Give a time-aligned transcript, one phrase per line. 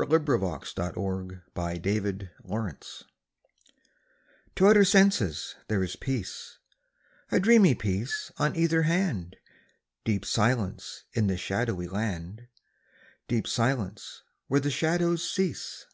[0.00, 0.06] fi4S]
[0.96, 2.00] II LA FUITE DE
[2.42, 2.72] LA LUNE
[4.56, 6.56] TO outer senses there is peace,
[7.30, 9.36] A dreamy peace on either hand,
[10.06, 12.48] Deep silence in the shadowy land,
[13.28, 15.84] Deep silence where the shadows cease.